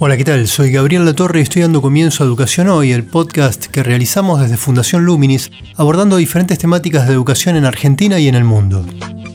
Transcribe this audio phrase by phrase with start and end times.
[0.00, 0.46] Hola, ¿qué tal?
[0.46, 4.56] Soy Gabriel Latorre y estoy dando comienzo a Educación Hoy, el podcast que realizamos desde
[4.56, 8.86] Fundación Luminis, abordando diferentes temáticas de educación en Argentina y en el mundo.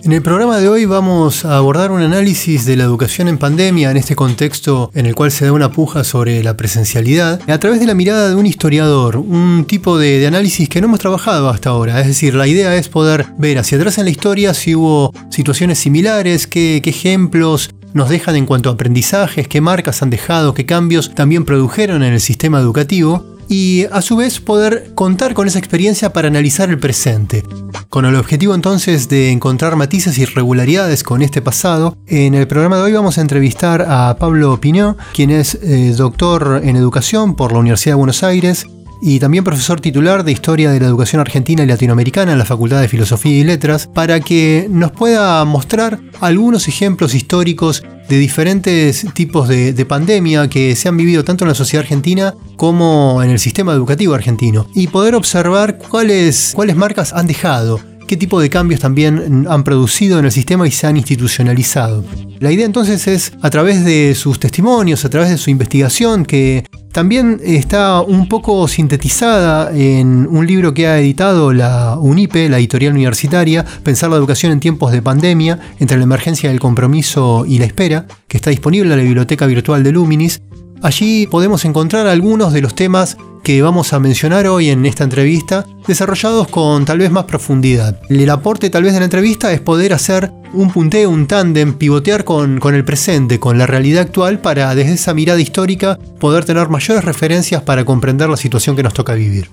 [0.05, 3.91] En el programa de hoy vamos a abordar un análisis de la educación en pandemia
[3.91, 7.81] en este contexto en el cual se da una puja sobre la presencialidad a través
[7.81, 11.71] de la mirada de un historiador, un tipo de, análisis que no hemos trabajado hasta
[11.71, 11.99] ahora.
[11.99, 15.79] Es decir, la idea es poder ver hacia atrás en la historia si hubo situaciones
[15.79, 20.65] similares, qué, qué ejemplos, nos dejan en cuanto a aprendizajes, qué marcas han dejado, qué
[20.65, 25.59] cambios también produjeron en el sistema educativo y a su vez poder contar con esa
[25.59, 27.43] experiencia para analizar el presente.
[27.89, 32.77] Con el objetivo entonces de encontrar matices y irregularidades con este pasado, en el programa
[32.77, 37.51] de hoy vamos a entrevistar a Pablo Piñó, quien es eh, doctor en educación por
[37.51, 38.65] la Universidad de Buenos Aires
[39.01, 42.81] y también profesor titular de Historia de la Educación Argentina y Latinoamericana en la Facultad
[42.81, 49.47] de Filosofía y Letras, para que nos pueda mostrar algunos ejemplos históricos de diferentes tipos
[49.47, 53.73] de, pandemia que se han vivido tanto en la sociedad argentina como en el sistema
[53.73, 59.45] educativo argentino y poder observar cuáles, cuáles marcas han dejado qué tipo de cambios también
[59.49, 62.03] han producido en el sistema y se han institucionalizado.
[62.39, 66.65] La idea entonces es, a través de sus testimonios, a través de su investigación, que
[66.93, 72.93] también está un poco sintetizada en un libro que ha editado la UNIPE, la editorial
[72.93, 77.65] universitaria, Pensar la educación en tiempos de pandemia, entre la emergencia del compromiso y la
[77.65, 80.39] espera, que está disponible en la biblioteca virtual de Luminis.
[80.83, 85.65] Allí podemos encontrar algunos de los temas que vamos a mencionar hoy en esta entrevista,
[85.87, 88.01] desarrollados con tal vez más profundidad.
[88.09, 92.25] El aporte tal vez de la entrevista es poder hacer un punteo, un tándem, pivotear
[92.25, 96.67] con, con el presente, con la realidad actual, para desde esa mirada histórica poder tener
[96.67, 99.49] mayores referencias para comprender la situación que nos toca vivir.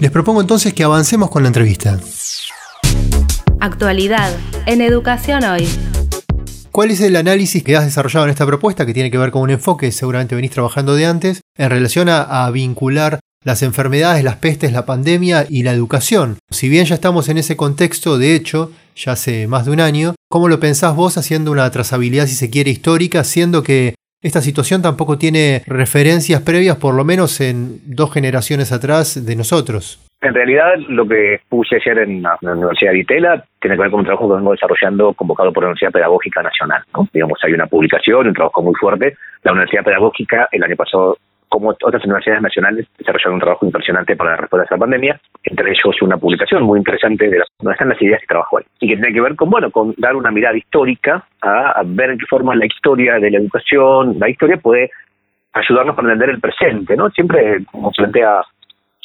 [0.00, 1.96] Les propongo entonces que avancemos con la entrevista.
[3.60, 4.32] Actualidad
[4.66, 5.68] en Educación Hoy.
[6.78, 9.42] ¿Cuál es el análisis que has desarrollado en esta propuesta que tiene que ver con
[9.42, 14.70] un enfoque, seguramente venís trabajando de antes, en relación a, vincular las enfermedades, las pestes,
[14.70, 16.38] la pandemia y la educación?
[16.52, 20.14] Si bien ya estamos en ese contexto, de hecho, ya hace más de un año,
[20.30, 24.80] ¿cómo lo pensás vos haciendo una trazabilidad, si se quiere, histórica, siendo que esta situación
[24.80, 29.98] tampoco tiene referencias previas, por lo menos en dos generaciones atrás de nosotros?
[30.20, 34.00] En realidad, lo que puse ayer en la, Universidad de Itela tiene que ver con
[34.00, 36.82] un trabajo que vengo desarrollando convocado por la Universidad Pedagógica Nacional.
[36.92, 37.08] ¿no?
[37.12, 39.16] Digamos, hay una publicación, un trabajo muy fuerte.
[39.44, 41.18] La Universidad Pedagógica el año pasado
[41.48, 45.70] como otras universidades nacionales desarrollaron un trabajo impresionante para la respuesta a la pandemia, entre
[45.70, 48.96] ellos una publicación muy interesante de donde están las ideas que trabajo ahí, y que
[48.96, 52.26] tiene que ver con, bueno, con dar una mirada histórica a, a ver en qué
[52.26, 54.90] forma la historia de la educación, la historia puede
[55.54, 57.08] ayudarnos para entender el presente, ¿no?
[57.10, 58.42] Siempre, como plantea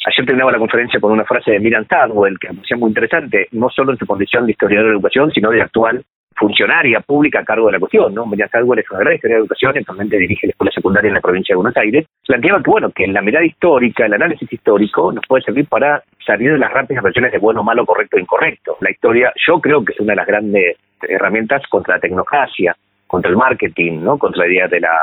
[0.06, 3.48] Ayer terminaba la conferencia con una frase de Miran Tadwell que me parecía muy interesante,
[3.52, 6.04] no solo en su condición de historiador de educación, sino de actual
[6.36, 8.26] funcionaria pública a cargo de la cuestión, ¿no?
[8.26, 11.20] Miriam Tadwell es una gran historiadora de educación, actualmente dirige la escuela secundaria en la
[11.20, 15.24] provincia de Buenos Aires, planteaba que, bueno, que la mirada histórica, el análisis histórico, nos
[15.26, 18.76] puede servir para salir de las rápidas versiones de bueno, malo, correcto e incorrecto.
[18.80, 20.76] La historia, yo creo que es una de las grandes
[21.08, 22.76] herramientas contra la tecnocracia,
[23.06, 24.18] contra el marketing, ¿no?
[24.18, 24.98] Contra la idea de la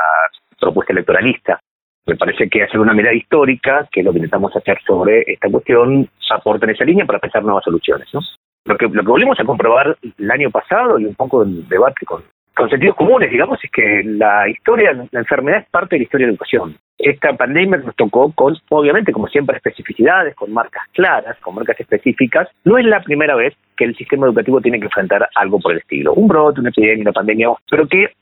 [0.60, 1.60] propuesta electoralista.
[2.06, 5.48] Me parece que hacer una mirada histórica, que es lo que intentamos hacer sobre esta
[5.48, 8.08] cuestión, aporta en esa línea para pensar nuevas soluciones.
[8.12, 8.20] ¿no?
[8.64, 12.04] Lo que, lo que volvimos a comprobar el año pasado y un poco en debate
[12.06, 12.22] con,
[12.54, 16.26] con sentidos comunes, digamos, es que la historia, la enfermedad es parte de la historia
[16.26, 16.76] de la educación.
[16.98, 22.48] Esta pandemia nos tocó con, obviamente, como siempre, especificidades, con marcas claras, con marcas específicas.
[22.64, 25.78] No es la primera vez que el sistema educativo tiene que enfrentar algo por el
[25.78, 26.12] estilo.
[26.14, 28.12] Un brote, una epidemia, una pandemia, pero que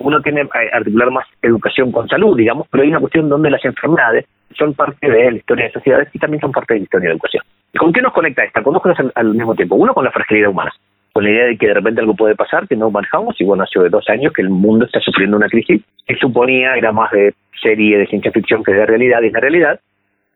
[0.00, 3.50] uno tiene que eh, articular más educación con salud, digamos, pero hay una cuestión donde
[3.50, 4.26] las enfermedades
[4.56, 7.14] son parte de la historia de sociedades y también son parte de la historia de
[7.14, 7.42] educación.
[7.76, 8.62] ¿Con qué nos conecta esta?
[8.62, 9.76] Con dos cosas al, mismo tiempo.
[9.76, 10.72] Uno, con la fragilidad humana,
[11.12, 13.64] con la idea de que de repente algo puede pasar que no manejamos, y bueno,
[13.64, 17.34] hace dos años que el mundo está sufriendo una crisis que suponía era más de
[17.60, 19.80] serie de ciencia ficción que de realidad, y es la realidad,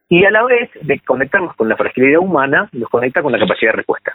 [0.09, 3.73] y a la vez de conectarnos con la fragilidad humana, nos conecta con la capacidad
[3.73, 4.13] de respuesta,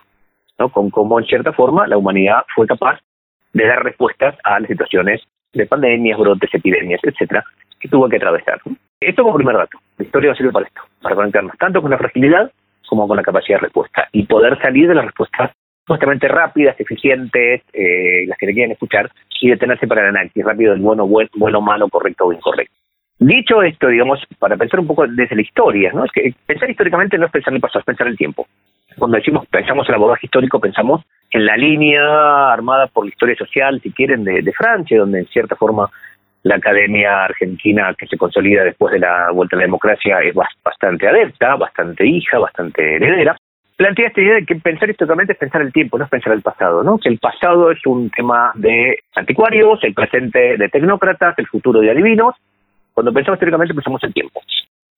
[0.60, 0.70] ¿no?
[0.70, 3.00] con cómo en cierta forma la humanidad fue capaz
[3.54, 5.22] de dar respuestas a las situaciones
[5.58, 7.44] de pandemias, brotes, epidemias, etcétera,
[7.80, 8.60] que tuvo que atravesar.
[9.00, 9.78] Esto como primer dato.
[9.98, 12.52] La historia va a servir para esto, para conectarnos tanto con la fragilidad
[12.88, 15.52] como con la capacidad de respuesta y poder salir de las respuestas
[15.88, 19.10] justamente rápidas, eficientes, eh, las que le quieren escuchar,
[19.40, 22.74] y detenerse para el análisis rápido del bueno, bueno, malo, correcto o incorrecto.
[23.20, 26.06] Dicho esto, digamos, para pensar un poco desde la historia, ¿no?
[26.06, 28.48] Es que pensar históricamente no es pensar en el pasado, es pensar en el tiempo.
[28.98, 33.80] Cuando decimos pensamos en abordaje histórico, pensamos en la línea armada por la historia social,
[33.82, 35.90] si quieren, de, de Francia, donde en cierta forma
[36.44, 40.34] la academia argentina que se consolida después de la vuelta a la democracia es
[40.64, 43.36] bastante adepta, bastante hija, bastante heredera.
[43.76, 46.42] Plantea esta idea de que pensar históricamente es pensar el tiempo, no es pensar el
[46.42, 46.98] pasado, ¿no?
[46.98, 51.92] Que el pasado es un tema de anticuarios, el presente de tecnócratas, el futuro de
[51.92, 52.34] adivinos.
[52.94, 54.42] Cuando pensamos históricamente pensamos el tiempo.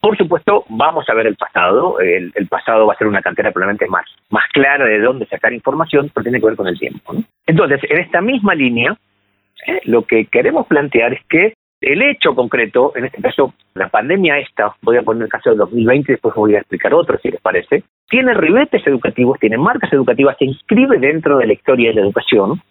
[0.02, 2.00] Por supuesto, vamos a ver el pasado.
[2.00, 6.10] El, pasado va a ser una cantera probablemente más, más clara de dónde sacar información,
[6.14, 7.14] pero tiene que ver con el tiempo.
[7.14, 7.24] ¿no?
[7.46, 8.96] Entonces, en esta misma línea,
[9.84, 14.76] lo que queremos plantear es que el hecho concreto, en este caso la pandemia esta,
[14.82, 17.42] voy a poner el caso del 2020 y después voy a explicar otro si les
[17.42, 22.02] parece, tiene ribetes educativos, tiene marcas educativas, se inscribe dentro de la historia de la
[22.02, 22.62] educación,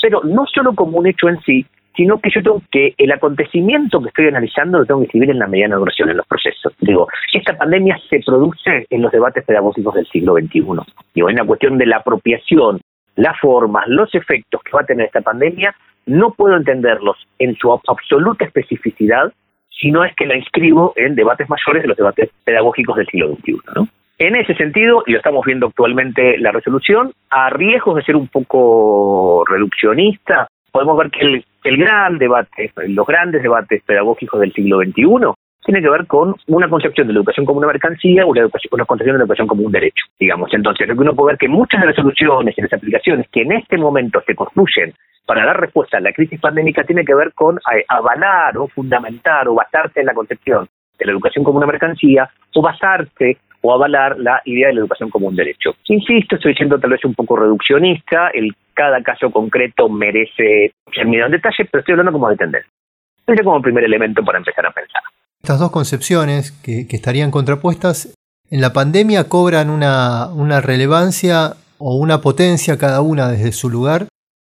[0.00, 1.66] pero no solo como un hecho en sí,
[1.96, 5.38] sino que yo tengo que el acontecimiento que estoy analizando lo tengo que escribir en
[5.38, 6.72] la mediana duración, en los procesos.
[6.80, 10.64] Digo, esta pandemia se produce en los debates pedagógicos del siglo XXI.
[11.14, 12.80] Digo, en la cuestión de la apropiación,
[13.16, 15.74] las formas, los efectos que va a tener esta pandemia,
[16.06, 19.32] no puedo entenderlos en su absoluta especificidad
[19.70, 23.34] si no es que la inscribo en debates mayores de los debates pedagógicos del siglo
[23.34, 23.56] XXI.
[23.74, 23.88] ¿no?
[24.18, 28.28] En ese sentido, y lo estamos viendo actualmente la resolución, a riesgos de ser un
[28.28, 34.80] poco reduccionista, podemos ver que el, el gran debate, los grandes debates pedagógicos del siglo
[34.80, 35.04] XXI
[35.64, 38.84] tiene que ver con una concepción de la educación como una mercancía o una, una
[38.84, 40.52] concepción de la educación como un derecho, digamos.
[40.52, 43.42] Entonces, lo que uno puede ver que muchas de las soluciones y las aplicaciones que
[43.42, 44.92] en este momento se construyen
[45.26, 49.46] para dar respuesta a la crisis pandémica tiene que ver con eh, avalar o fundamentar
[49.46, 50.68] o basarse en la concepción
[50.98, 55.08] de la educación como una mercancía o basarse o avalar la idea de la educación
[55.08, 55.74] como un derecho.
[55.86, 61.28] Insisto, estoy siendo tal vez un poco reduccionista, el cada caso concreto merece ser mirado
[61.28, 62.70] en detalle, pero estoy hablando como de tendencia.
[63.26, 65.00] Ese como primer elemento para empezar a pensar.
[65.42, 68.12] Estas dos concepciones que, estarían contrapuestas
[68.50, 74.08] en la pandemia cobran una, una relevancia o una potencia cada una desde su lugar.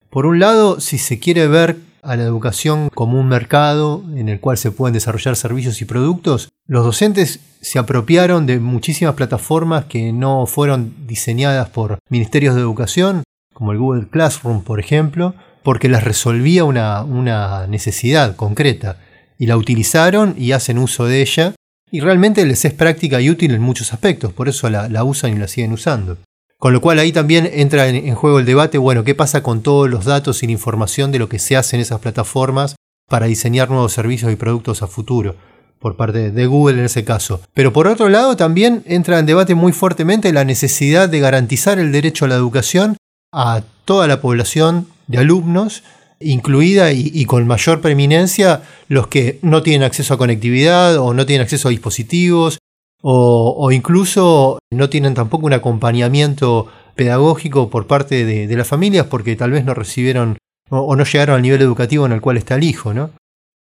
[0.08, 4.40] Por un lado, si se quiere ver a la educación como un mercado en el
[4.40, 10.12] cual se pueden desarrollar servicios y productos, los docentes se apropiaron de muchísimas plataformas que
[10.12, 13.22] no fueron diseñadas por ministerios de educación,
[13.52, 18.98] como el Google Classroom, por ejemplo, porque las resolvía una, una necesidad concreta
[19.38, 21.54] y la utilizaron y hacen uso de ella
[21.90, 25.38] y realmente les es práctica y útil en muchos aspectos, por eso la, usan y
[25.38, 26.18] la siguen usando.
[26.64, 29.90] Con lo cual ahí también entra en, juego el debate, bueno, ¿qué pasa con todos
[29.90, 32.74] los datos y la información de lo que se hace en esas plataformas
[33.06, 35.36] para diseñar nuevos servicios y productos a futuro?
[35.78, 37.42] por parte de Google en ese caso.
[37.52, 41.92] Pero por otro lado también entra en debate muy fuertemente la necesidad de garantizar el
[41.92, 42.96] derecho a la educación
[43.30, 45.82] a toda la población de alumnos
[46.20, 51.42] incluida y, con mayor preeminencia los que no tienen acceso a conectividad o no tienen
[51.42, 52.58] acceso a dispositivos
[53.06, 59.50] o, incluso no tienen tampoco un acompañamiento pedagógico por parte de, las familias porque tal
[59.50, 60.38] vez no recibieron
[60.70, 63.10] o, no llegaron al nivel educativo en el cual está el hijo, ¿no?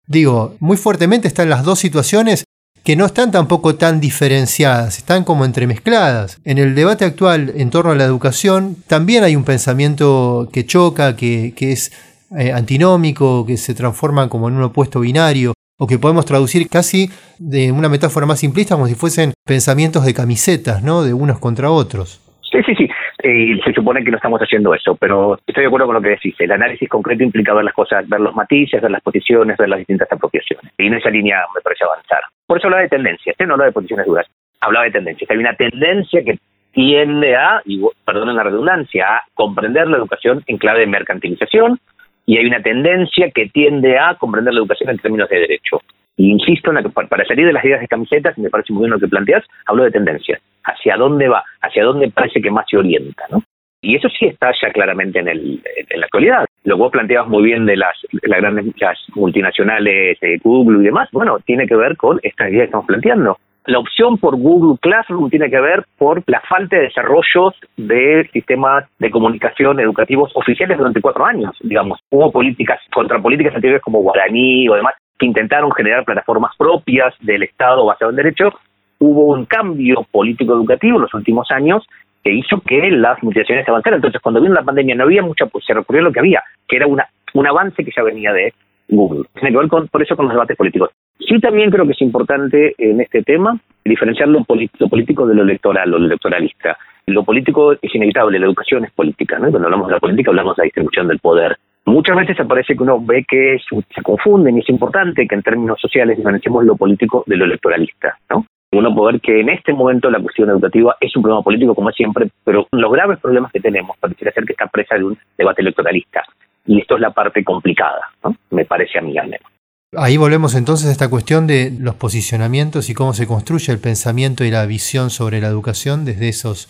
[0.06, 2.44] Digo, muy fuertemente están las dos situaciones
[2.84, 6.38] que no están tampoco tan diferenciadas, están como entremezcladas.
[6.44, 11.16] En el debate actual en torno a la educación también hay un pensamiento que choca,
[11.16, 11.90] que, es
[12.36, 17.10] eh, antinómico, que se transforman como en un opuesto binario, o que podemos traducir casi
[17.40, 21.02] de una metáfora más simplista como si fuesen pensamientos de camisetas, ¿no?
[21.02, 22.22] De unos contra otros.
[22.52, 22.88] Sí, sí, sí.
[23.24, 26.10] Y se supone que no estamos haciendo eso, pero estoy de acuerdo con lo que
[26.10, 26.36] decís.
[26.38, 29.78] El análisis concreto implica ver las cosas, ver los matices, ver las posiciones, ver las
[29.80, 30.72] distintas apropiaciones.
[30.78, 32.20] Y en esa línea me parece avanzar.
[32.46, 33.44] Por eso hablaba de tendencias, ¿eh?
[33.44, 34.26] no hablaba de posiciones duras.
[34.60, 35.28] Hablaba de tendencias.
[35.30, 36.38] Hay una tendencia que
[36.70, 41.80] tiende a, y perdonen la redundancia, a comprender la educación en clave de mercantilización,
[42.26, 45.80] y hay una tendencia que tiende a comprender la educación en términos de derecho.
[46.16, 48.90] Insisto, en la que, para salir de las ideas de camisetas, me parece muy bien
[48.90, 50.40] lo que planteas, hablo de tendencias.
[50.64, 51.42] ¿Hacia dónde va?
[51.62, 53.24] ¿Hacia dónde parece que más se orienta?
[53.30, 53.42] ¿no?
[53.80, 56.46] Y eso sí está ya claramente en, el, en la actualidad.
[56.64, 58.66] Lo que vos planteabas muy bien de las, las grandes
[59.14, 63.38] multinacionales, de Google y demás, bueno, tiene que ver con esta idea que estamos planteando.
[63.66, 68.84] La opción por Google Classroom tiene que ver por la falta de desarrollos de sistemas
[68.98, 72.00] de comunicación educativos oficiales durante cuatro años, digamos.
[72.10, 77.44] Hubo políticas, contra políticas anteriores como Guaraní o demás, que intentaron generar plataformas propias del
[77.44, 78.52] Estado basado en derecho.
[78.98, 81.86] Hubo un cambio político educativo en los últimos años
[82.24, 83.98] que hizo que las multinacionales avanzaran.
[83.98, 86.42] Entonces, cuando vino la pandemia no había mucha, pues se recurrió a lo que había,
[86.66, 88.54] que era una, un avance que ya venía de
[88.88, 89.24] Google.
[89.34, 90.90] Tiene que ver con, por eso con los debates políticos.
[91.18, 95.94] Sí también creo que es importante en este tema diferenciar lo, político de lo electoral
[95.94, 96.76] o lo electoralista.
[97.06, 99.50] Lo político es inevitable, la educación es política, ¿no?
[99.50, 101.56] Cuando hablamos de la política hablamos de la distribución del poder.
[101.84, 103.58] Muchas veces aparece que uno ve que
[103.94, 108.16] se confunden y es importante que en términos sociales diferenciemos lo político de lo electoralista,
[108.30, 108.46] ¿no?
[108.72, 111.90] Uno puede ver que en este momento la cuestión educativa es un problema político, como
[111.90, 115.60] siempre, pero los graves problemas que tenemos pareciera ser que está presa de un debate
[115.60, 116.22] electoralista.
[116.66, 118.36] Y esto es la parte complicada, ¿no?
[118.50, 119.52] me parece a mí al menos.
[119.94, 124.42] Ahí volvemos entonces a esta cuestión de los posicionamientos y cómo se construye el pensamiento
[124.42, 126.68] y la visión sobre la educación desde esos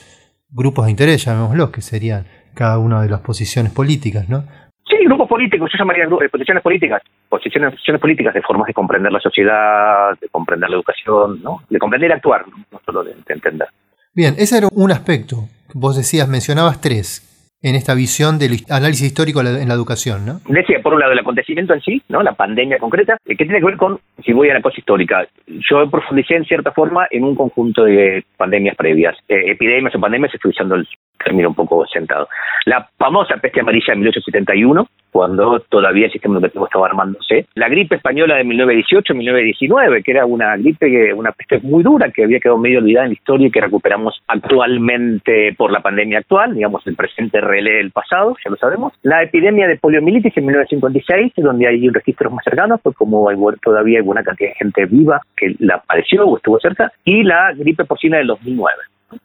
[0.50, 4.44] grupos de interés, llamémoslos, que serían cada una de las posiciones políticas, ¿no?
[4.88, 9.12] Sí, grupos políticos, yo llamaría grupos, posiciones políticas, posiciones, posiciones políticas de formas de comprender
[9.12, 11.62] la sociedad, de comprender la educación, ¿no?
[11.70, 13.68] de comprender y actuar, no solo de entender.
[14.12, 15.48] Bien, ese era un aspecto.
[15.74, 17.31] Vos decías, mencionabas tres
[17.62, 20.40] en esta visión del análisis histórico en la educación, ¿no?
[20.48, 22.22] Decía, por un lado, el acontecimiento en sí, ¿no?
[22.22, 25.26] La pandemia concreta, eh, que tiene que ver con, si voy a la cosa histórica,
[25.46, 29.16] yo profundicé en cierta forma en un conjunto de pandemias previas.
[29.28, 30.88] Eh, epidemias o pandemias, estoy usando el
[31.22, 32.28] término un poco sentado.
[32.66, 37.46] La famosa peste amarilla de 1871, cuando todavía el sistema educativo estaba armándose.
[37.54, 42.40] La gripe española de 1918-1919, que era una gripe, una peste muy dura que había
[42.40, 46.86] quedado medio olvidada en la historia y que recuperamos actualmente por la pandemia actual, digamos,
[46.86, 48.92] el presente relee el pasado, ya lo sabemos.
[49.02, 53.98] La epidemia de poliomielitis en 1956, donde hay registros más cercanos, pues como hay, todavía
[53.98, 57.84] hay buena cantidad de gente viva que la padeció o estuvo cerca, y la gripe
[57.84, 58.74] porcina del 2009.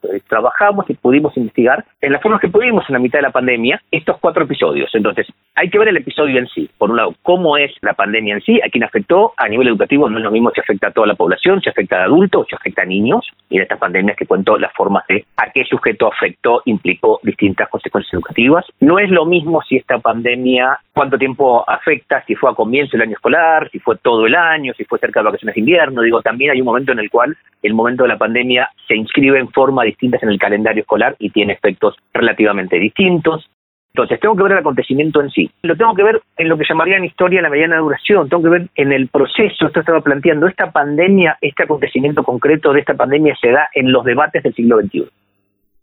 [0.04, 3.32] Eh, trabajamos y pudimos investigar en las formas que pudimos en la mitad de la
[3.32, 4.90] pandemia estos cuatro episodios.
[4.94, 6.70] Entonces, hay que ver el episodio en sí.
[6.78, 9.34] Por un lado, cómo es la pandemia en sí, a quién afectó.
[9.38, 12.02] A nivel educativo no es lo mismo si afecta a toda la población, si afecta
[12.02, 13.26] a adultos, si afecta a niños.
[13.50, 17.70] Y en estas pandemias que cuento las formas de a qué sujeto afectó, implicó distintas
[17.70, 18.66] consecuencias educativas.
[18.80, 23.08] No es lo mismo si esta pandemia, cuánto tiempo afecta, si fue a comienzo del
[23.08, 26.02] año escolar, si fue todo el año, si fue cerca de vacaciones de invierno.
[26.02, 29.40] Digo, también hay un momento en el cual el momento de la pandemia se inscribe
[29.40, 33.50] en forma distintas en el calendario escolar y tiene efectos relativamente distintos.
[33.94, 35.50] Entonces, tengo que ver el acontecimiento en sí.
[35.64, 38.30] Lo tengo que ver en lo que llamarían historia la mediana duración.
[38.30, 39.66] Tengo que ver en el proceso.
[39.66, 40.46] Esto estaba planteando.
[40.46, 44.80] Esta pandemia, este acontecimiento concreto de esta pandemia se da en los debates del siglo
[44.82, 45.08] XXI.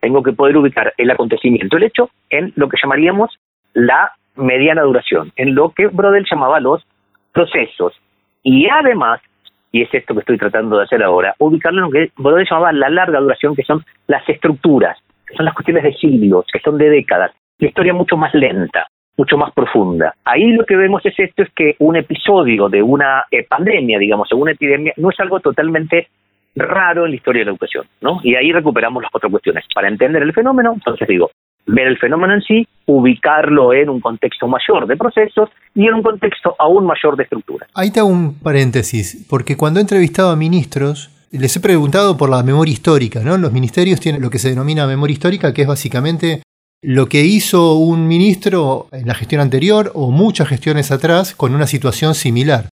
[0.01, 3.37] Tengo que poder ubicar el acontecimiento, el hecho, en lo que llamaríamos
[3.73, 6.87] la mediana duración, en lo que Brodel llamaba los
[7.33, 7.95] procesos.
[8.45, 9.21] Y además,
[9.75, 12.73] y es esto que estoy tratando de hacer ahora, ubicarlo en lo que Brodel llamaba
[12.73, 16.79] la larga duración, que son las estructuras, que son las cuestiones de siglos, que son
[16.79, 20.15] de décadas, la historia mucho más lenta, mucho más profunda.
[20.25, 24.33] Ahí lo que vemos es esto, es que un episodio de una eh, pandemia, digamos,
[24.33, 26.07] o una epidemia, no es algo totalmente
[26.55, 28.21] raro en la historia de la educación, ¿no?
[28.23, 29.65] Y ahí recuperamos las cuatro cuestiones.
[29.75, 31.33] Para entender el fenómeno, entonces digo,
[31.67, 36.03] ver el fenómeno en sí, ubicarlo en un contexto mayor de procesos y en un
[36.03, 37.69] contexto aún mayor de estructuras.
[37.75, 42.31] Ahí te hago un paréntesis, porque cuando he entrevistado a ministros, les he preguntado por
[42.31, 43.37] la memoria histórica, ¿no?
[43.39, 46.43] Los ministerios tienen lo que se denomina memoria histórica, que es básicamente
[46.83, 51.67] lo que hizo un ministro en la gestión anterior o muchas gestiones atrás con una
[51.67, 52.69] situación similar.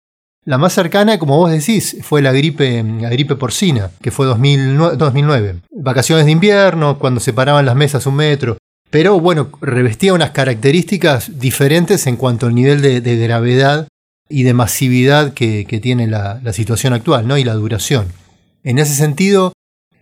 [0.44, 4.97] La más cercana, como vos decís, fue la gripe, la gripe porcina, que fue 2009,
[4.97, 5.54] 2009.
[5.70, 8.56] Vacaciones de invierno, cuando se paraban las mesas un metro,
[8.90, 13.88] pero bueno, revestía unas características diferentes en cuanto al nivel de, gravedad
[14.28, 17.38] y de masividad que, tiene la, situación actual, ¿no?
[17.38, 18.09] Y la duración.
[18.64, 19.52] En ese sentido,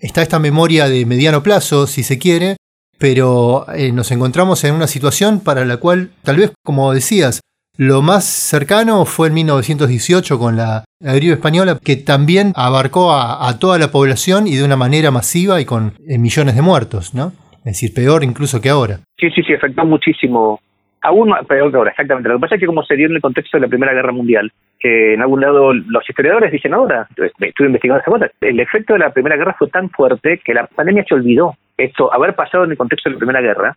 [0.00, 2.56] está esta memoria de mediano plazo, si se quiere,
[2.98, 7.40] pero eh, nos encontramos en una situación para la cual, tal vez, como decías,
[7.76, 13.78] lo más cercano fue en 1918 con la, gripe española, que también abarcó a, toda
[13.78, 17.32] la población y de una manera masiva y con eh, millones de muertos, ¿no?
[17.68, 19.00] Es decir, peor incluso que ahora.
[19.18, 20.58] Sí, sí, sí, afectó muchísimo.
[21.02, 22.30] Aún peor que ahora, exactamente.
[22.30, 24.10] Lo que pasa es que como se dio en el contexto de la Primera Guerra
[24.10, 28.94] Mundial, que en algún lado los historiadores dicen ahora, estuve investigando esa cosa, el efecto
[28.94, 31.56] de la Primera Guerra fue tan fuerte que la pandemia se olvidó.
[31.76, 33.76] Esto, haber pasado en el contexto de la Primera Guerra,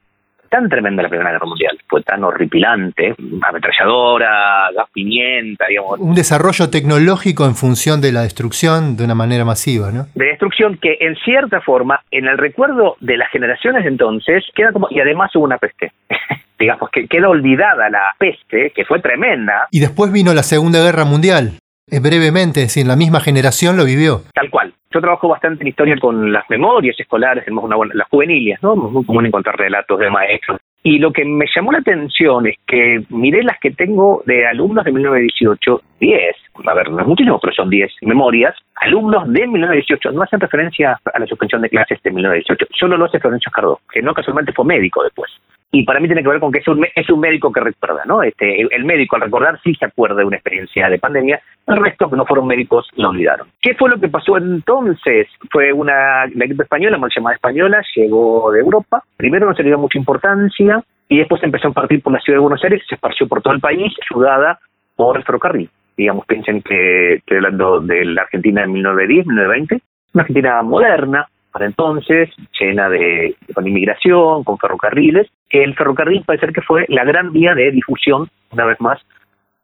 [0.51, 5.97] tan tremenda la Primera Guerra Mundial, fue tan horripilante, ametralladora, gas pimienta, digamos.
[5.99, 10.07] Un desarrollo tecnológico en función de la destrucción de una manera masiva, ¿no?
[10.13, 14.73] De destrucción que en cierta forma, en el recuerdo de las generaciones de entonces, queda
[14.73, 15.93] como, y además hubo una peste.
[16.59, 19.67] digamos que queda olvidada la peste, que fue tremenda.
[19.71, 21.53] Y después vino la Segunda Guerra Mundial.
[21.87, 24.21] Brevemente, es decir, la misma generación lo vivió.
[24.33, 24.60] Tal cual.
[24.93, 28.73] Yo trabajo bastante en historia con las memorias escolares, tenemos las juveniles, ¿no?
[28.73, 30.59] Es muy común encontrar relatos de maestros.
[30.83, 34.83] Y lo que me llamó la atención es que miré las que tengo de alumnos
[34.83, 40.11] de 1918, 10, a ver, no es muchísimo, pero son 10 memorias, alumnos de 1918,
[40.11, 43.79] no hacen referencia a la suspensión de clases de 1918, solo lo hace Florencio Cardó,
[43.93, 45.31] que no casualmente fue médico después
[45.71, 48.03] y para mí tiene que ver con que es un, es un médico que recuerda,
[48.05, 48.21] ¿no?
[48.23, 52.09] Este, el, médico al recordar sí se acuerda de una experiencia de pandemia, el resto
[52.09, 53.47] que no fueron médicos lo olvidaron.
[53.61, 55.27] ¿Qué fue lo que pasó entonces?
[55.49, 59.69] Fue una, la equipa española, mal llamada española, llegó de Europa, primero no se le
[59.69, 62.95] dio mucha importancia, y después empezó a partir por la ciudad de Buenos Aires, se
[62.95, 64.59] esparció por todo el país, ayudada
[64.95, 65.69] por el ferrocarril.
[65.95, 69.81] Digamos, piensen que estoy hablando de la Argentina de 1910, 1920,
[70.13, 75.27] una Argentina moderna para entonces, llena de con inmigración, con ferrocarriles.
[75.51, 78.99] El ferrocarril parece que fue la gran vía de difusión, una vez más,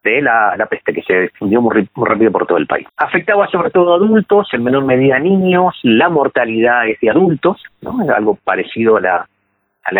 [0.04, 2.88] de la, peste que se difundió muy, muy, rápido por todo el país.
[2.98, 7.62] Afectaba sobre todo a adultos, en menor medida a niños, la mortalidad es de adultos,
[7.82, 8.02] ¿no?
[8.04, 9.28] es algo parecido a la,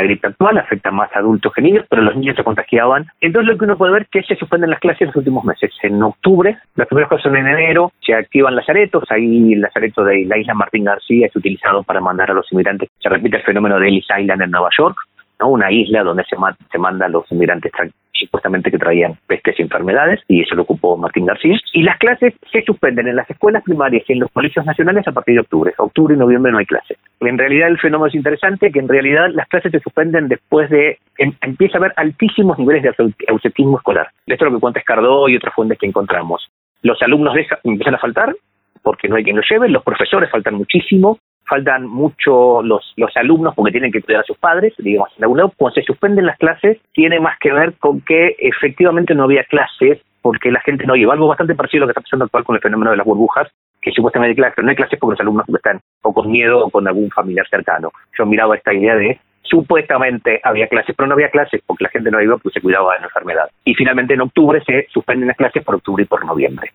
[0.04, 3.06] gripe actual, afecta más a adultos que niños, pero los niños se contagiaban.
[3.22, 5.46] Entonces lo que uno puede ver es que se suspenden las clases en los últimos
[5.46, 5.72] meses.
[5.82, 10.04] En octubre, las primeras cosas son en enero, se activan las aretos, ahí el lazareto
[10.04, 12.90] de la isla Martín García es utilizado para mandar a los inmigrantes.
[13.00, 14.98] Se repite el fenómeno de Ellis Island en Nueva York,
[15.46, 16.36] una isla donde se,
[16.72, 17.72] se manda a los inmigrantes
[18.20, 21.58] supuestamente que traían pestes y enfermedades, y eso lo ocupó Martín García.
[21.74, 25.12] Y las clases se suspenden en las escuelas primarias y en los colegios nacionales a
[25.12, 25.74] partir de octubre.
[25.78, 26.98] Octubre y noviembre no hay clases.
[27.20, 30.98] En realidad el fenómeno es interesante, que en realidad las clases se suspenden después de,
[31.18, 34.10] em, empieza a haber altísimos niveles de ausentismo escolar.
[34.26, 36.50] Esto es lo que cuenta Escardó y otras fuentes que encontramos.
[36.82, 38.36] Los alumnos empiezan a faltar,
[38.84, 43.56] porque no hay quien los lleve, los profesores faltan muchísimo, faltan mucho los, los alumnos
[43.56, 45.10] porque tienen que cuidar a sus padres, digamos,
[45.56, 50.00] cuando se suspenden las clases, tiene más que ver con que efectivamente no había clases
[50.22, 51.14] porque la gente no iba.
[51.14, 53.48] Algo bastante parecido a lo que está pasando actual con el fenómeno de las burbujas,
[53.82, 56.70] que supuestamente hay clases, no hay clases porque los alumnos están o con miedo o
[56.70, 57.92] con algún familiar cercano.
[58.18, 62.12] Yo miraba esta idea de supuestamente había clases, pero no había clases porque la gente
[62.12, 63.50] no iba porque se cuidaba de la enfermedad.
[63.64, 66.72] Y finalmente en octubre se suspenden las clases por octubre y por noviembre.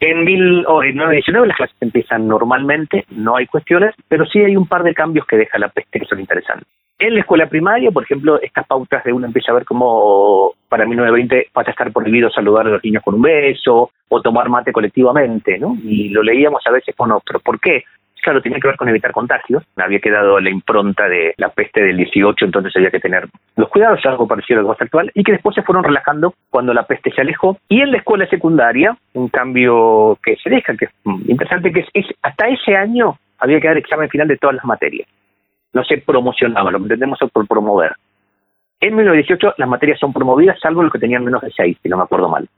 [0.00, 4.94] En 1919 las clases empiezan normalmente, no hay cuestiones, pero sí hay un par de
[4.94, 6.68] cambios que deja la peste que son interesantes.
[7.00, 10.84] En la escuela primaria, por ejemplo, estas pautas de uno empieza a ver cómo para
[10.84, 14.72] 1920 va a estar prohibido saludar a los niños con un beso o tomar mate
[14.72, 15.76] colectivamente, ¿no?
[15.82, 17.84] Y lo leíamos a veces, bueno, pero ¿por qué?
[18.22, 19.62] Claro, tenía que ver con evitar contagios.
[19.76, 24.04] Había quedado la impronta de la peste del 18, entonces había que tener los cuidados,
[24.06, 27.10] algo parecido a lo más actual, y que después se fueron relajando cuando la peste
[27.12, 27.58] se alejó.
[27.68, 30.90] Y en la escuela secundaria, un cambio que se deja, que es
[31.26, 35.08] interesante, que es, hasta ese año había que dar examen final de todas las materias.
[35.72, 37.92] No se promocionaba, lo que entendemos por promover.
[38.80, 41.96] En 1918 las materias son promovidas, salvo los que tenían menos de 6, si no
[41.96, 42.48] me acuerdo mal.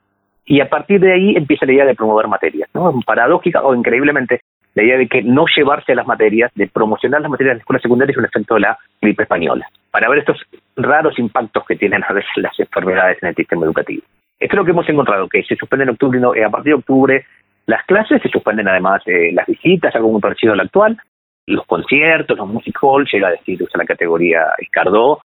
[0.45, 2.93] Y a partir de ahí empieza la idea de promover materias, ¿no?
[3.07, 4.41] Paradójica o increíblemente,
[4.75, 7.81] la idea de que no llevarse las materias, de promocionar las materias de la escuela
[7.81, 10.41] secundaria es un efecto de la gripe española, para ver estos
[10.77, 14.03] raros impactos que tienen a veces las enfermedades en el sistema educativo.
[14.39, 16.73] Esto es lo que hemos encontrado, que se suspenden en octubre, no, eh, a partir
[16.73, 17.27] de octubre
[17.67, 20.99] las clases, se suspenden además eh, las visitas, algo muy parecido al actual,
[21.47, 25.21] los conciertos, los music halls, llega a decir, usa la categoría Escardó,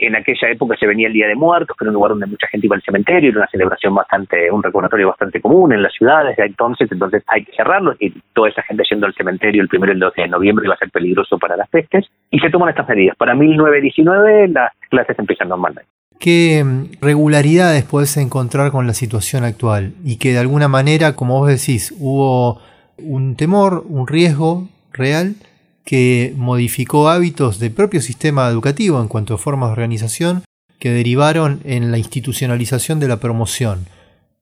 [0.00, 2.46] en aquella época se venía el Día de Muertos, que era un lugar donde mucha
[2.48, 6.36] gente iba al cementerio, era una celebración bastante, un recordatorio bastante común en las ciudades
[6.36, 9.92] de entonces, entonces hay que cerrarlo y toda esa gente yendo al cementerio el primero
[9.92, 12.70] y el 12 de noviembre iba a ser peligroso para las pestes y se toman
[12.70, 13.16] estas medidas.
[13.16, 15.88] Para 1919 las clases empiezan normalmente.
[16.18, 19.92] ¿Qué mm, regularidades puedes encontrar con la situación actual?
[20.04, 22.60] Y que de alguna manera, como vos decís, hubo
[22.98, 25.34] un temor, un riesgo real
[25.88, 30.42] que modificó hábitos del propio sistema educativo en cuanto a formas de organización
[30.78, 33.86] que derivaron en la institucionalización de la promoción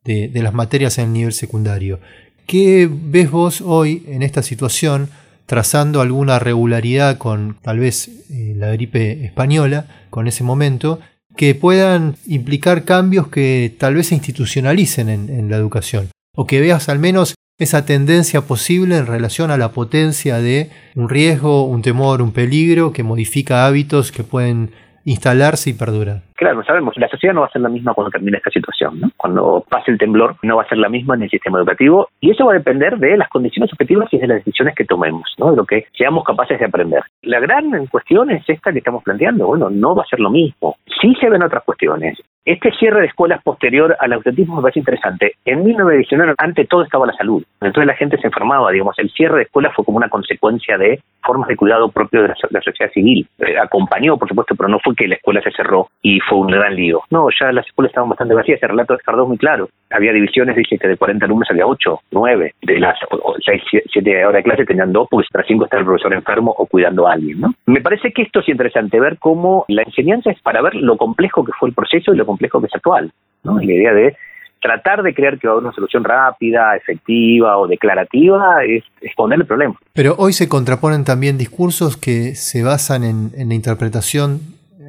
[0.02, 2.00] de, las materias en el nivel secundario.
[2.48, 5.08] ¿Qué ves vos hoy en esta situación
[5.46, 10.98] trazando alguna regularidad con tal vez eh, la gripe española, con ese momento,
[11.36, 16.08] que puedan implicar cambios que tal vez se institucionalicen en la educación?
[16.34, 21.08] O que veas al menos esa tendencia posible en relación a la potencia de un
[21.08, 24.72] riesgo, un temor, un peligro que modifica hábitos que pueden
[25.06, 26.22] instalarse y perdurar.
[26.34, 29.10] Claro, sabemos, la sociedad no va a ser la misma cuando termine esta situación, ¿no?
[29.16, 32.32] Cuando pase el temblor no va a ser la misma en el sistema educativo y
[32.32, 35.52] eso va a depender de las condiciones objetivas y de las decisiones que tomemos, ¿no?
[35.52, 37.04] De lo que seamos capaces de aprender.
[37.22, 40.76] La gran cuestión es esta que estamos planteando, bueno, no va a ser lo mismo.
[41.00, 42.18] Sí se ven otras cuestiones.
[42.46, 45.32] Este cierre de escuelas posterior al ausentismo me parece interesante.
[45.44, 47.42] En 1919, ante todo estaba la salud.
[47.60, 48.96] Entonces la gente se enfermaba, digamos.
[49.00, 52.60] El cierre de escuelas fue como una consecuencia de formas de cuidado propio de la,
[52.62, 53.26] sociedad civil.
[53.40, 56.46] Eh, acompañó, por supuesto, pero no fue que la escuela se cerró y fue un
[56.46, 57.02] gran lío.
[57.10, 58.62] No, ya las escuelas estaban bastante vacías.
[58.62, 59.68] El relato de muy claro.
[59.90, 62.54] Había divisiones, dice que de 40 alumnos había 8, 9.
[62.62, 62.96] De las
[63.44, 66.66] 6, 7 horas de clase tenían 2, pues tras 5 está el profesor enfermo o
[66.66, 67.40] cuidando a alguien.
[67.40, 67.54] ¿no?
[67.66, 71.44] Me parece que esto es interesante, ver cómo la enseñanza es para ver lo complejo
[71.44, 73.60] que fue el proceso y lo complejo que es actual, ¿no?
[73.60, 74.16] Y la idea de
[74.60, 79.40] tratar de creer que va a haber una solución rápida, efectiva o declarativa es esconder
[79.40, 79.76] el problema.
[79.92, 84.40] Pero hoy se contraponen también discursos que se basan en, la interpretación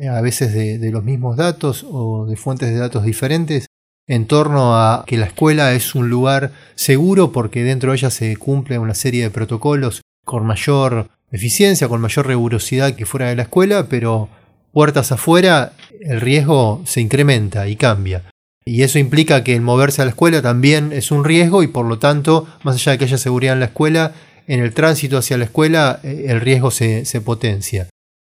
[0.01, 3.67] eh, a veces de, de, los mismos datos o de fuentes de datos diferentes
[4.07, 8.35] en torno a que la escuela es un lugar seguro porque dentro de ella se
[8.37, 13.43] cumple una serie de protocolos con mayor eficiencia, con mayor rigurosidad que fuera de la
[13.43, 14.29] escuela, pero
[14.71, 18.23] puertas afuera, el riesgo se incrementa y cambia.
[18.65, 21.85] Y eso implica que el moverse a la escuela también es un riesgo y por
[21.85, 24.13] lo tanto, más allá de que haya seguridad en la escuela,
[24.47, 27.87] en el tránsito hacia la escuela eh, el riesgo se, potencia.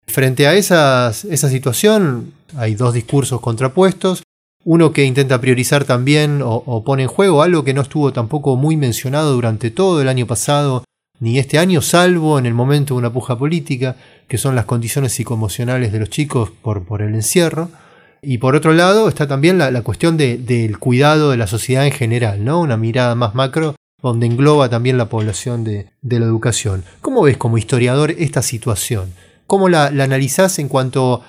[0.06, 4.22] Frente a esa situación hay dos discursos contrapuestos.
[4.64, 8.76] Uno que intenta priorizar también o, pone en juego algo que no estuvo tampoco muy
[8.76, 10.84] mencionado durante todo el año pasado
[11.20, 13.96] ni este año, salvo en el momento de una puja política,
[14.28, 17.70] que son las condiciones psicoemocionales de los chicos por, por el encierro.
[18.22, 22.44] Y por otro lado está también la, cuestión del cuidado de la sociedad en general,
[22.44, 22.60] ¿no?
[22.60, 26.84] Una mirada más macro donde engloba también la población de, la educación.
[27.00, 29.12] ¿Cómo ves como historiador esta situación?
[29.46, 31.22] ¿Cómo la, la analizás en cuanto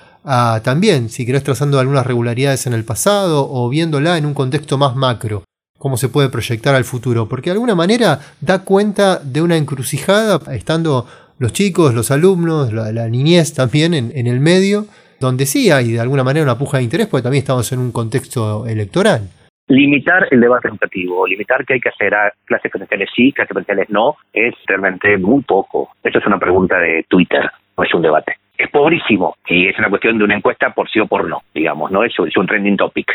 [0.62, 4.94] también, si querés trazando algunas regularidades en el pasado o viéndola en un contexto más
[4.94, 5.44] macro,
[5.78, 10.40] cómo se puede proyectar al futuro, porque de alguna manera da cuenta de una encrucijada,
[10.52, 11.06] estando
[11.38, 14.86] los chicos, los alumnos, la, niñez también en, el medio,
[15.20, 17.92] donde sí hay de alguna manera una puja de interés, porque también estamos en un
[17.92, 19.28] contexto electoral.
[19.68, 23.90] Limitar el debate educativo, limitar que hay que hacer a clases presenciales sí, clases presenciales
[23.90, 25.90] no, es realmente muy poco.
[26.02, 29.88] Eso es una pregunta de Twitter, no es un debate es pobrísimo y es una
[29.88, 32.02] cuestión de una encuesta por sí o por no, digamos, ¿no?
[32.02, 33.06] Eso es un trending topic.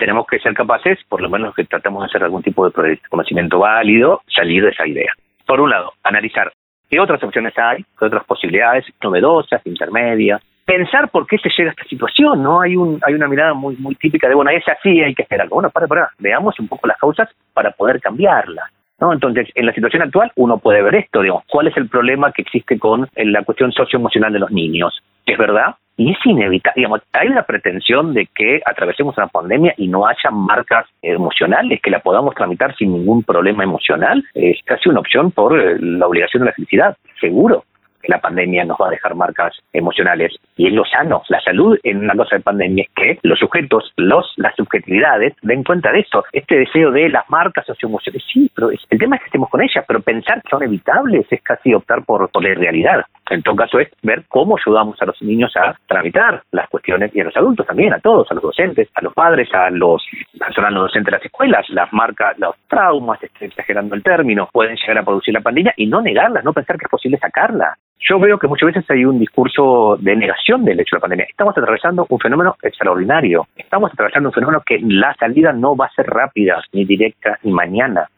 [0.00, 3.58] Tenemos que ser capaces, por lo menos que tratemos de hacer algún tipo de conocimiento
[3.58, 5.12] válido, salir de esa idea.
[5.46, 6.50] Por un lado, analizar
[6.88, 11.72] qué otras opciones hay, qué otras posibilidades novedosas, intermedias, pensar por qué se llega a
[11.72, 12.62] esta situación, ¿no?
[12.62, 15.42] Hay un hay una mirada muy muy típica de, bueno, es así, hay que hacer
[15.42, 15.56] algo.
[15.56, 18.70] Bueno, para, para, veamos un poco las causas para poder cambiarlas.
[19.00, 19.12] ¿No?
[19.12, 22.42] Entonces, en la situación actual uno puede ver esto, digamos, cuál es el problema que
[22.42, 25.02] existe con la cuestión socioemocional de los niños.
[25.26, 29.86] Es verdad, y es inevitable, digamos, hay la pretensión de que atravesemos una pandemia y
[29.86, 35.00] no haya marcas emocionales, que la podamos tramitar sin ningún problema emocional, es casi una
[35.00, 37.64] opción por eh, la obligación de la felicidad, seguro
[38.04, 41.22] la pandemia nos va a dejar marcas emocionales y es lo sano.
[41.28, 45.64] La salud en una cosa de pandemia es que los sujetos, los las subjetividades den
[45.64, 46.24] cuenta de esto.
[46.32, 49.84] Este deseo de las marcas socioemocionales, sí, pero el tema es que estemos con ellas,
[49.86, 53.04] pero pensar que son evitables es casi optar por, por la realidad.
[53.30, 57.20] En todo caso es ver cómo ayudamos a los niños a tramitar las cuestiones y
[57.20, 60.02] a los adultos también, a todos, a los docentes, a los padres, a los
[60.38, 64.76] personal no docentes de las escuelas, las marcas, los traumas, estoy exagerando el término, pueden
[64.76, 67.76] llegar a producir la pandemia y no negarlas, no pensar que es posible sacarla.
[68.08, 71.26] Yo veo que muchas veces hay un discurso de negación del hecho de la pandemia.
[71.28, 73.46] Estamos atravesando un fenómeno extraordinario.
[73.56, 77.52] Estamos atravesando un fenómeno que la salida no va a ser rápida, ni directa, ni
[77.52, 78.08] mañana.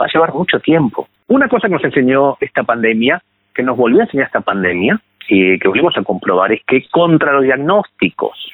[0.00, 1.08] Va a llevar mucho tiempo.
[1.26, 3.20] Una cosa que nos enseñó esta pandemia,
[3.52, 7.32] que nos volvió a enseñar esta pandemia, y que volvemos a comprobar, es que contra
[7.32, 8.52] los diagnósticos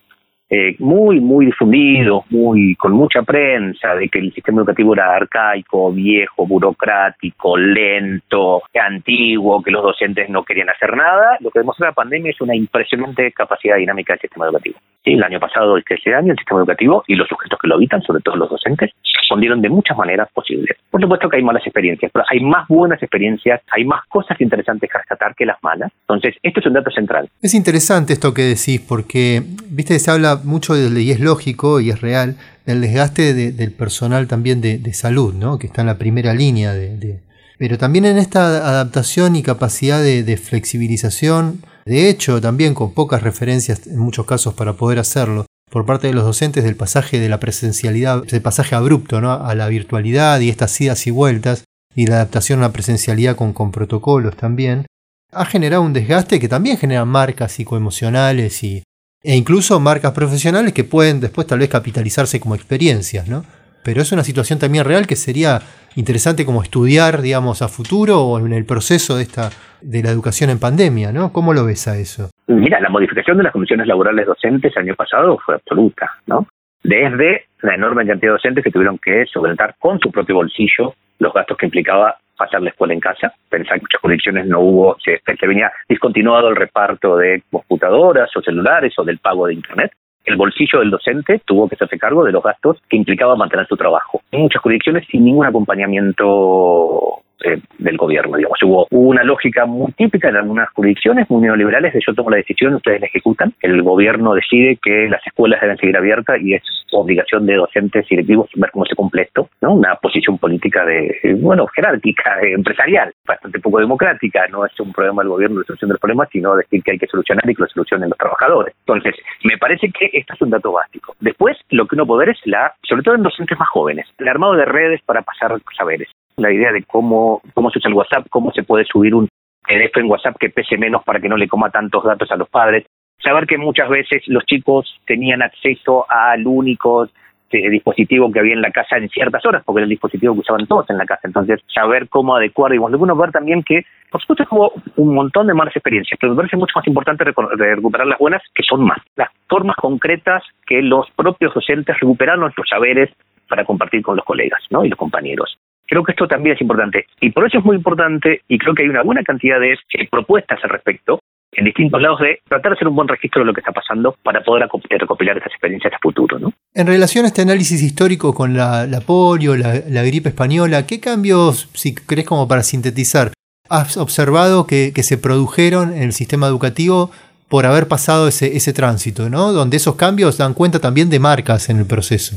[0.51, 5.93] eh, muy, muy difundido, muy, con mucha prensa, de que el sistema educativo era arcaico,
[5.93, 11.93] viejo, burocrático, lento, antiguo, que los docentes no querían hacer nada, lo que demuestra la
[11.93, 14.79] pandemia es una impresionante capacidad dinámica del sistema educativo.
[15.05, 18.23] El año pasado, este año, el sistema educativo y los sujetos que lo habitan, sobre
[18.23, 20.77] todo los docentes, respondieron de muchas maneras posibles.
[20.91, 24.91] Por supuesto que hay malas experiencias, pero hay más buenas experiencias, hay más cosas interesantes
[24.91, 25.93] que rescatar que las malas.
[26.03, 27.29] Entonces, esto es un dato central.
[27.43, 29.43] Es interesante esto que decís, porque,
[29.79, 32.37] viste, se habla mucho, de, y es lógico y es real,
[32.67, 35.57] del desgaste del personal también de, salud, ¿no?
[35.57, 37.21] que está en la primera línea de,
[37.59, 43.87] Pero también en esta adaptación y capacidad de, flexibilización, de hecho también con pocas referencias
[43.87, 47.39] en muchos casos para poder hacerlo, por parte de los docentes del pasaje de la
[47.39, 49.33] presencialidad, del pasaje abrupto ¿no?
[49.33, 51.63] a la virtualidad y estas idas y vueltas,
[51.95, 54.87] y la adaptación a la presencialidad con, con protocolos también,
[55.31, 58.83] ha generado un desgaste que también genera marcas psicoemocionales y,
[59.23, 63.45] e incluso marcas profesionales que pueden después tal vez capitalizarse como experiencias, ¿no?
[63.85, 65.61] Pero es una situación también real que sería
[65.97, 69.51] interesante como estudiar, digamos, a futuro o en el proceso de esta
[69.81, 71.33] de la educación en pandemia, ¿no?
[71.33, 72.31] ¿Cómo lo ves a eso?
[72.49, 76.47] Mira, la modificación de las condiciones laborales docentes el año pasado fue absoluta, ¿no?
[76.83, 81.33] Desde la enorme cantidad de docentes que tuvieron que solventar con su propio bolsillo los
[81.33, 83.33] gastos que implicaba pasar la escuela en casa.
[83.49, 88.43] Pensar que muchas condiciones no hubo, se, se venía discontinuado el reparto de computadoras o
[88.43, 89.93] celulares o del pago de Internet
[90.29, 93.77] el bolsillo del docente tuvo que hacerse cargo de los gastos que implicaba mantener su
[93.77, 94.21] trabajo.
[94.33, 98.37] muchas jurisdicciones sin ningún acompañamiento eh, del gobierno.
[98.37, 98.59] Digamos.
[98.63, 102.75] Hubo, una lógica muy típica en algunas jurisdicciones, muy neoliberales, de yo tomo la decisión,
[102.75, 103.53] ustedes la ejecutan.
[103.61, 108.17] El gobierno decide que las escuelas deben seguir abiertas y es obligación de docentes y
[108.17, 109.29] directivos ver cómo se cumple.
[109.61, 109.75] ¿no?
[109.75, 114.47] Una posición política de, bueno, jerárquica, empresarial, bastante poco democrática.
[114.49, 117.07] No es un problema del gobierno de solución del problema, sino decir que hay que
[117.07, 118.75] solucionar y que lo solucionen los trabajadores.
[118.81, 121.15] Entonces, me parece que esto es un dato básico.
[121.21, 124.29] Después, lo que uno puede ver es la, sobre todo en docentes más jóvenes, el
[124.29, 128.27] armado de redes para pasar saberes la idea de cómo, cómo se usa el WhatsApp,
[128.31, 129.29] cómo se puede subir un
[129.67, 132.49] PDF en WhatsApp que pese menos para que no le coma tantos datos a los
[132.49, 132.87] padres.
[133.23, 137.09] saber que muchas veces los chicos tenían acceso al único
[137.51, 140.41] este, dispositivo que había en la casa en ciertas horas, porque era el dispositivo que
[140.41, 141.23] usaban todos en la casa.
[141.25, 145.55] Entonces, saber cómo adecuar, y bueno, ver también que, por supuesto, hubo un montón de
[145.55, 148.99] malas experiencias, pero me parece mucho más importante recuperar las buenas, que son más.
[149.17, 153.09] Las formas concretas que los propios docentes recuperaron los saberes
[153.49, 154.85] para compartir con los colegas ¿no?
[154.85, 155.57] y los compañeros.
[155.89, 157.07] Creo que esto también es importante.
[157.21, 159.77] Y por eso es muy importante, y creo que hay una buena cantidad de
[160.11, 161.21] propuestas al respecto,
[161.53, 164.15] en distintos lados de tratar de hacer un buen registro de lo que está pasando
[164.23, 166.39] para poder recopilar esas experiencias a futuro.
[166.39, 166.53] ¿no?
[166.75, 171.95] En relación a este análisis histórico con la, polio, la, gripe española, ¿qué cambios, si
[171.95, 173.33] crees como para sintetizar,
[173.71, 177.11] has observado que, que, se produjeron en el sistema educativo
[177.49, 179.53] por haber pasado ese, ese tránsito, ¿no?
[179.53, 182.37] donde esos cambios dan cuenta también de marcas en el proceso?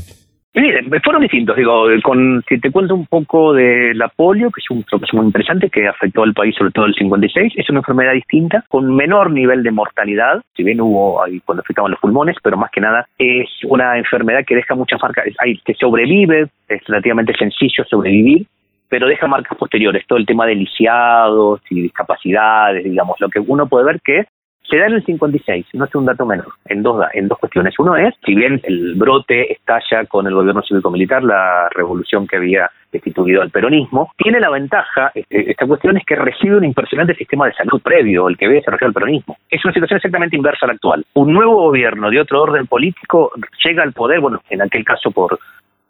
[0.52, 1.56] Fueron distintos.
[1.56, 5.26] Digo, con, si te cuento un poco de la polio, que es un proceso muy
[5.26, 9.30] interesante que afectó al país, sobre todo el 56, es una enfermedad distinta, con menor
[9.30, 13.08] nivel de mortalidad, si bien hubo ahí cuando afectaban los pulmones, pero más que nada
[13.16, 18.46] es una enfermedad que deja muchas marcas, hay, que sobrevive, es relativamente sencillo sobrevivir,
[18.90, 23.66] pero deja marcas posteriores, todo el tema de lisiados y discapacidades, digamos, lo que uno
[23.66, 24.26] puede ver que
[24.72, 27.74] se da en el 56, no es un dato menor, en dos, en dos cuestiones.
[27.78, 32.70] Uno es, si bien el brote estalla con el gobierno cívico-militar, la revolución que había
[32.90, 37.46] destituido al peronismo, tiene la ventaja, este, esta cuestión es que recibe un impresionante sistema
[37.46, 39.36] de salud previo, el que había desarrollado el peronismo.
[39.50, 41.04] Es una situación exactamente inversa a la actual.
[41.12, 43.30] Un nuevo gobierno de otro orden político
[43.62, 45.38] llega al poder, bueno, en aquel caso por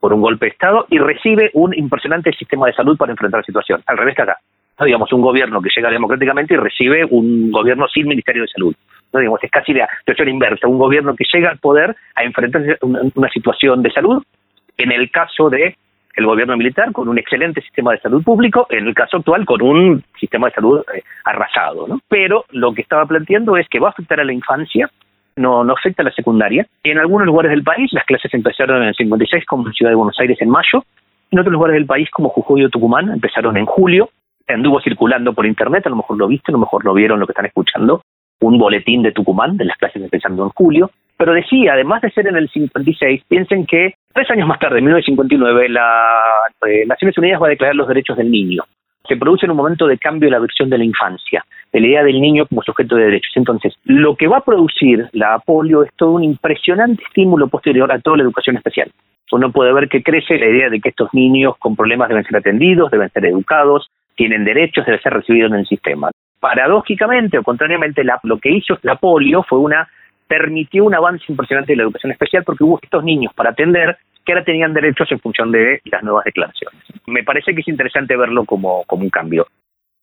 [0.01, 3.45] por un golpe de Estado y recibe un impresionante sistema de salud para enfrentar la
[3.45, 3.85] situación.
[3.87, 4.37] Al revés que acá
[4.81, 8.75] digamos, un gobierno que llega democráticamente y recibe un gobierno sin Ministerio de Salud.
[9.13, 9.21] ¿no?
[9.21, 13.29] Digamos, es casi la situación inversa, un gobierno que llega al poder a enfrentar una,
[13.29, 14.23] situación de salud,
[14.79, 15.77] en el caso de
[16.15, 19.63] el gobierno militar con un excelente sistema de salud público, en el caso actual con
[19.63, 21.89] un sistema de salud eh, arrasado.
[21.89, 22.01] ¿no?
[22.09, 24.91] Pero lo que estaba planteando es que va a afectar a la infancia,
[25.37, 26.67] no, no afecta a la secundaria.
[26.83, 29.97] En algunos lugares del país las clases empezaron en el 56, como en Ciudad de
[29.97, 30.85] Buenos Aires en mayo,
[31.31, 34.11] en otros lugares del país, como Jujuy o Tucumán, empezaron en julio,
[34.49, 37.27] anduvo circulando por internet, a lo mejor lo viste, a lo mejor lo vieron lo
[37.27, 38.03] que están escuchando,
[38.41, 42.27] un boletín de Tucumán de las clases empezando en julio, pero decía, además de ser
[42.27, 46.05] en el 56, piensen que tres años más tarde, en 1959, la
[46.67, 48.63] eh, Naciones Unidas va a declarar los derechos del niño.
[49.09, 52.03] Se produce en un momento de cambio la versión de la infancia, de la idea
[52.05, 53.33] del niño como sujeto de derechos.
[53.37, 58.01] Entonces, lo que va a producir la polio es todo un impresionante estímulo posterior a
[58.01, 58.91] toda la educación especial.
[59.33, 62.37] Uno puede ver que crece la idea de que estos niños con problemas deben ser
[62.37, 66.11] atendidos, deben ser educados, tienen derechos, debe ser recibido en el sistema.
[66.41, 69.89] Paradójicamente o contrariamente, lo que hizo la polio fue una
[70.27, 74.33] permitió un avance impresionante de la educación especial porque hubo estos niños para atender que
[74.33, 76.81] ahora tenían derechos en función de las nuevas declaraciones.
[77.07, 79.47] Me parece que es interesante verlo como, como un cambio.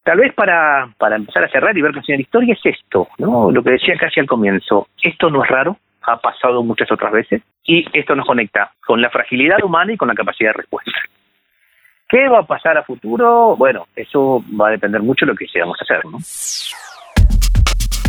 [0.03, 3.49] Tal vez para, para empezar a cerrar y ver la historia es esto, ¿no?
[3.51, 4.87] Lo que decía casi al comienzo.
[5.01, 9.09] Esto no es raro, ha pasado muchas otras veces y esto nos conecta con la
[9.09, 10.91] fragilidad humana y con la capacidad de respuesta.
[12.09, 13.55] ¿Qué va a pasar a futuro?
[13.55, 16.17] Bueno, eso va a depender mucho de lo que deseamos hacer, ¿no?